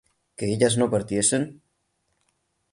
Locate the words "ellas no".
0.53-0.87